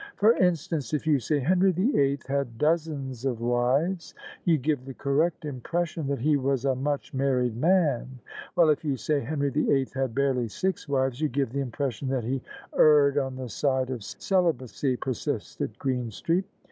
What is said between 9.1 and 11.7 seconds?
* Henry the Eighth had barely six wives' you give the